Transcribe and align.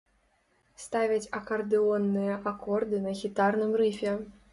Ставяць 0.85 1.27
акардэонныя 1.39 2.37
акорды 2.53 3.03
на 3.05 3.13
гітарным 3.21 3.77
грыфе. 3.77 4.15